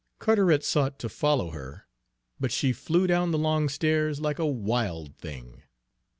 Carteret 0.17 0.63
sought 0.63 0.97
to 0.97 1.07
follow 1.09 1.51
her, 1.51 1.85
but 2.39 2.51
she 2.51 2.73
flew 2.73 3.05
down 3.05 3.29
the 3.29 3.37
long 3.37 3.69
stairs 3.69 4.19
like 4.19 4.39
a 4.39 4.47
wild 4.47 5.15
thing. 5.19 5.61